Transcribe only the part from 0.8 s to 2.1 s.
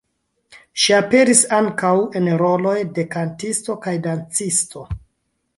Ŝi aperis ankaŭ